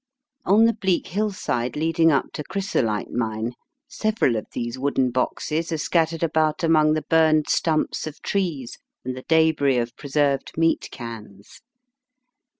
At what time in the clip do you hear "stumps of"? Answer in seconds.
7.47-8.19